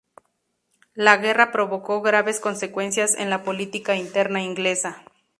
[0.95, 5.03] La guerra provocó graves consecuencias en la política interna inglesa.